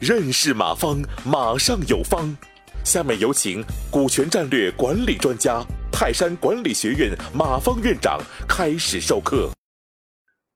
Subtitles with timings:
[0.00, 2.36] 认识马方，马上有方。
[2.84, 9.50] 下面有请股权战略管理专家、泰山管理学院马方院长开始授课。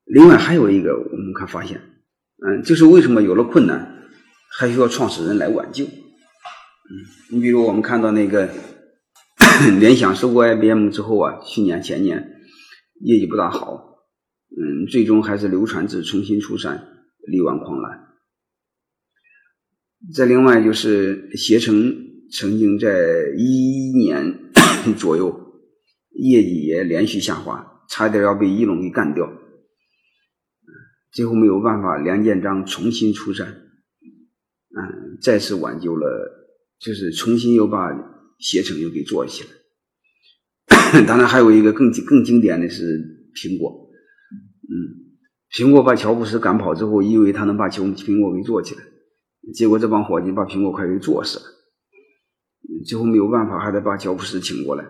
[0.03, 1.79] 另外还有一个，我们看发现，
[2.45, 4.03] 嗯，就是为什么有了困难，
[4.59, 5.85] 还需要创始人来挽救？
[5.85, 6.91] 嗯，
[7.31, 8.49] 你比如我们看到那个
[9.79, 12.17] 联想收购 IBM 之后啊，去年前年
[12.99, 13.86] 业绩不大好，
[14.49, 16.87] 嗯，最终还是流传至重新出山，
[17.27, 18.07] 力挽狂澜。
[20.13, 21.95] 再另外就是携程
[22.31, 24.51] 曾经在一一年
[24.97, 25.63] 左右
[26.11, 29.27] 业绩也连续下滑，差点要被一龙给干掉，
[31.11, 37.89] 最后没有办法，梁建章重新出山，嗯，再次挽救了，就是重新又把
[38.39, 39.49] 携程又给做起来。
[41.05, 42.99] 当然还有一个更更经典的是
[43.35, 43.86] 苹果，
[44.69, 45.17] 嗯，
[45.51, 48.83] 苹果把乔布斯赶跑之后，以为他能把苹苹果给做起来。
[49.53, 51.45] 结果这帮伙计把苹果快给做死了，
[52.85, 54.85] 最后没有办法，还得把乔布斯请过来。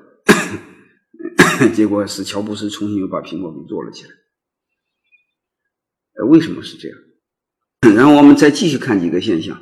[1.74, 4.10] 结果是乔布斯重新又把苹果给做了起来。
[6.30, 6.98] 为什么是这样？
[7.96, 9.62] 然后我们再继续看几个现象。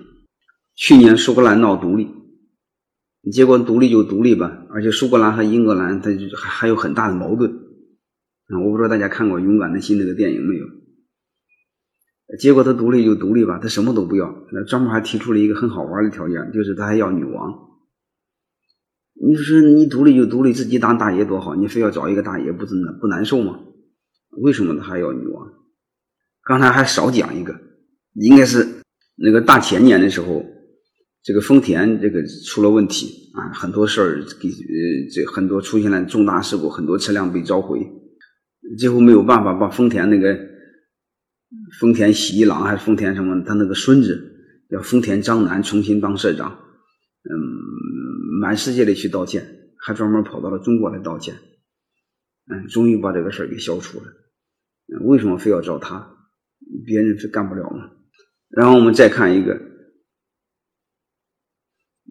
[0.76, 2.10] 去年苏格兰闹独立，
[3.32, 7.54] 结果独立就独立吧，而且苏格兰和英格兰它还还有很大的矛盾。
[8.50, 10.66] 我不知道大家看过《勇敢的心》这个电影没有？
[12.40, 14.46] 结果他独立就独立吧，他什么都不要。
[14.52, 17.54] 那专门还提出了一个很好玩的条件，就是他还要女王。
[19.14, 23.60] 你说你独立就独立，自己当大爷多好，你非要找一个大爷，不真的不难受吗？
[24.42, 25.48] 为什么他还要女王？
[26.44, 27.56] 刚才还少讲一个，
[28.14, 28.68] 应该是
[29.16, 30.44] 那个大前年的时候，
[31.24, 34.54] 这个丰田这个出了问题啊，很多事儿给呃
[35.14, 37.80] 这很多出现了重大事故，很多车辆被召回，
[38.78, 40.56] 最后没有办法把丰田那个。
[41.80, 43.42] 丰田喜一郎还是丰田什么？
[43.44, 46.52] 他那个孙子叫丰田章男，重新当社长。
[46.52, 47.32] 嗯，
[48.42, 51.36] 满世界的去道歉，还专门跑到了中国来道歉。
[52.52, 54.06] 嗯，终于把这个事儿给消除了。
[55.02, 56.18] 为什么非要找他？
[56.86, 57.92] 别人是干不了吗？
[58.50, 59.60] 然后我们再看一个，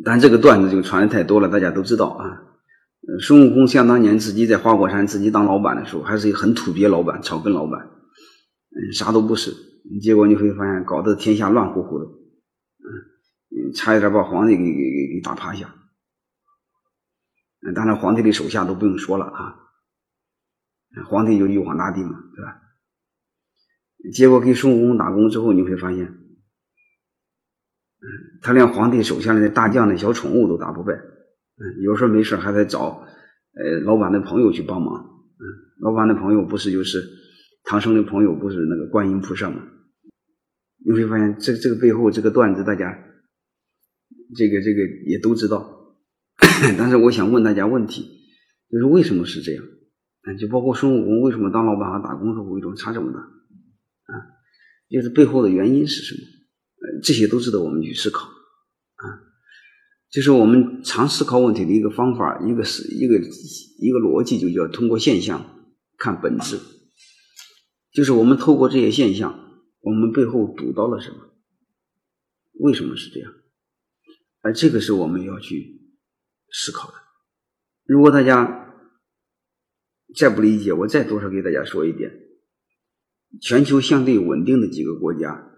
[0.05, 2.54] 但这个段子就传的太多了，大家都知道啊。
[3.21, 7.91] 孙悟空想当年自己在花果山自己当老板的时候，还是一个很土鳖老板，草根老板。
[8.71, 9.53] 嗯，啥都不是，
[10.03, 15.75] 结果你会发现搞得天下乱乎乎的，嗯，差一点把皇帝给给给打趴下。
[17.75, 19.57] 当然皇帝的手下都不用说了啊，
[21.07, 22.61] 皇帝就玉皇大帝嘛，对吧？
[24.13, 26.15] 结果给孙悟空打工之后，你会发现，
[28.43, 30.93] 他连皇帝手下的大将的小宠物都打不败，
[31.57, 33.07] 嗯，有时候没事还得找
[33.55, 35.45] 呃老板的朋友去帮忙，嗯，
[35.81, 37.23] 老板的朋友不是就是。
[37.67, 39.57] 唐僧的朋友不是那个观音菩萨吗？
[40.85, 42.93] 你会发现，这这个背后这个段子，大家
[44.37, 45.97] 这个这个也都知道。
[46.77, 48.03] 但是我想问大家问题，
[48.71, 49.65] 就是为什么是这样？
[49.65, 53.19] 啊，就包括孙悟空为什么当老板和打工的时候一种差这么大？
[53.19, 54.13] 啊，
[54.91, 56.21] 就是背后的原因是什么？
[56.21, 58.29] 呃，这些都值得我们去思考。
[60.15, 65.67] 就是我们常思考问题的一个方法，一个是一个一个逻辑，就叫通过现象
[65.99, 66.61] 看本质。
[67.93, 71.17] 就是我们透过这些现象，我们背后读到了什么？
[72.61, 73.33] 为什么是这样？
[74.41, 75.81] 而这个是我们要去
[76.53, 76.95] 思考的。
[77.85, 78.73] 如果大家
[80.15, 82.13] 再不理解，我再多少给大家说一遍：
[83.41, 85.51] 全球相对稳定的几个国家，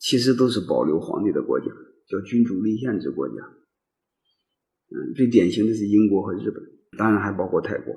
[0.00, 1.66] 其实都是保留皇帝的国家，
[2.08, 3.34] 叫君主立宪制国家。
[4.90, 6.62] 嗯，最典型的是英国和日本，
[6.98, 7.94] 当然还包括泰国。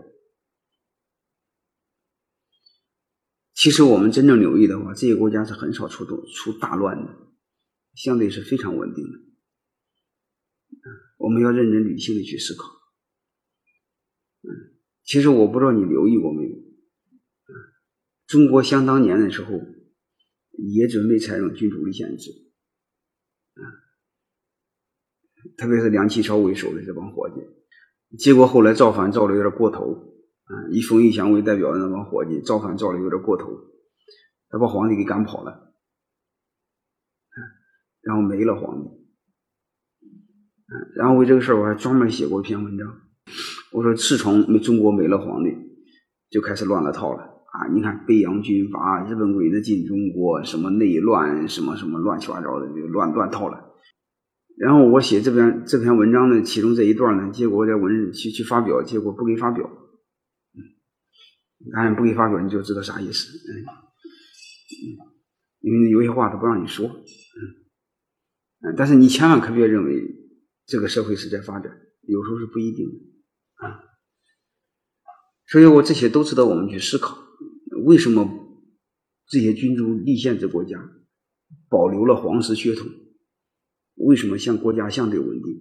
[3.54, 7.32] 其实我们真正留意的话，这些国家是很少出动出大乱的，
[7.96, 9.20] 相对是非常稳定的。
[11.18, 12.68] 我们要认真理性的去思考。
[14.42, 14.50] 嗯，
[15.04, 16.56] 其实我不知道你留意过没有，
[18.26, 19.54] 中国想当年的时候
[20.58, 22.32] 也准备采用君主立宪制，
[23.54, 23.62] 啊，
[25.58, 30.08] 特别是梁启超为首的这帮伙计，结果后来造反造的有点过头。
[30.70, 33.48] 以冯玉祥为代表的那帮伙计造反造的有点过头，
[34.50, 35.74] 他把皇帝给赶跑了，
[38.02, 38.90] 然后没了皇帝。
[40.98, 42.86] 然后为这个事儿我还专门写过一篇文章，
[43.72, 45.56] 我说自从没中国没了皇帝，
[46.30, 47.72] 就开始乱了套了啊！
[47.74, 53.71] 你看北洋军阀、日本鬼子进中国，什么内乱，什么什么乱七八糟的，就乱乱套了。
[54.62, 59.68] 然后我写这篇这篇文章呢，其中这一段呢，结果我在文去去发表，结果不给发表。
[61.74, 63.28] 当然不给发表，你就知道啥意思。
[63.28, 63.66] 嗯。
[65.62, 70.00] 因为有些话他不让你说，嗯，但是你千万可别认为
[70.68, 71.72] 这个社会是在发展，
[72.02, 73.82] 有时候是不一定的啊。
[75.48, 77.18] 所以我这些都值得我们去思考，
[77.86, 78.30] 为什么
[79.28, 80.78] 这些君主立宪制国家
[81.68, 82.88] 保留了皇室血统？
[83.96, 85.60] 为什么像国家相对稳定？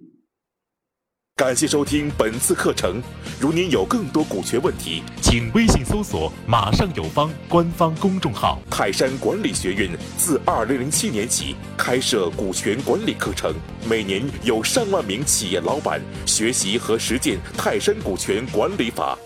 [1.35, 3.01] 感谢收听本次课程。
[3.39, 8.61] 如您有更多股权问题，请微信搜索“马上有方”官方公众号。
[8.69, 13.55] 泰山管理学院自二零零七年起开设股权管理课程，
[13.89, 19.17] 每年有上万名企业老板学习和实践泰山股权管理法。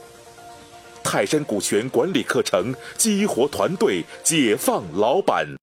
[1.03, 5.47] 泰山股权管理课程激活团队，解放老板。